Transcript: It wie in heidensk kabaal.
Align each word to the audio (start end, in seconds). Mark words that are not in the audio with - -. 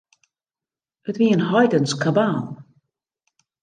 It 1.09 1.17
wie 1.19 1.33
in 1.35 1.47
heidensk 1.49 1.97
kabaal. 2.03 2.43